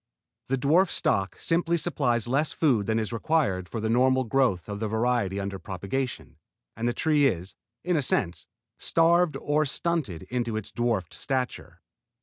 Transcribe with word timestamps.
The 0.47 0.57
dwarf 0.57 0.89
stock 0.89 1.37
simply 1.37 1.77
supplies 1.77 2.27
less 2.27 2.53
food 2.53 2.87
than 2.87 2.97
is 2.97 3.13
required 3.13 3.69
for 3.69 3.79
the 3.79 3.87
normal 3.87 4.23
growth 4.23 4.67
of 4.67 4.79
the 4.79 4.87
variety 4.87 5.39
under 5.39 5.59
propagation, 5.59 6.37
and 6.75 6.87
the 6.87 6.93
tree 6.93 7.27
is, 7.27 7.53
in 7.83 7.95
a 7.95 8.01
sense, 8.01 8.47
starved 8.79 9.37
or 9.39 9.63
stunted 9.63 10.23
into 10.23 10.57
its 10.57 10.71
dwarf 10.71 11.13
stature. 11.13 11.81